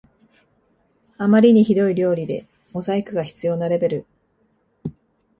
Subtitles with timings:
[1.19, 4.07] あまりにひどい料理でモザイクが必要なレベル